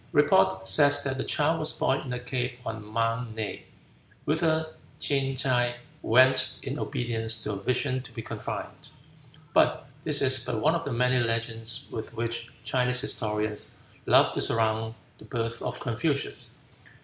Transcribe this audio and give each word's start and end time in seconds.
Report 0.13 0.67
says 0.67 1.03
that 1.03 1.19
the 1.19 1.23
child 1.23 1.59
was 1.59 1.73
born 1.73 1.99
in 2.01 2.11
a 2.11 2.19
cave 2.19 2.57
on 2.65 2.83
Mount 2.83 3.35
Ne, 3.35 3.65
whither 4.25 4.73
Ching 4.99 5.35
tsai 5.35 5.75
went 6.01 6.57
in 6.63 6.79
obedience 6.79 7.43
to 7.43 7.51
a 7.51 7.55
vision 7.61 8.01
to 8.01 8.11
be 8.11 8.23
confined. 8.23 8.89
But 9.53 9.87
this 10.03 10.23
is 10.23 10.43
but 10.43 10.59
one 10.59 10.73
of 10.73 10.85
the 10.85 10.91
many 10.91 11.19
legends 11.23 11.87
with 11.91 12.15
which 12.15 12.51
Chinese 12.63 13.01
historians 13.01 13.77
love 14.07 14.33
to 14.33 14.41
surround 14.41 14.95
the 15.19 15.25
birth 15.25 15.61
of 15.61 15.79
Confucius. 15.79 16.55